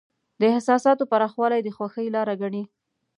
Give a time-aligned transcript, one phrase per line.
[0.41, 2.63] د احساساتو پراخوالی د خوښۍ لاره ګڼي.